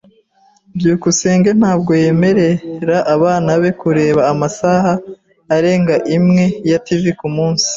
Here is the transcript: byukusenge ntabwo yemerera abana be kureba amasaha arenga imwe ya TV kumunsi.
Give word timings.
byukusenge 0.77 1.49
ntabwo 1.59 1.91
yemerera 2.03 2.97
abana 3.15 3.51
be 3.61 3.69
kureba 3.81 4.21
amasaha 4.31 4.91
arenga 5.55 5.95
imwe 6.15 6.43
ya 6.69 6.79
TV 6.85 7.03
kumunsi. 7.19 7.67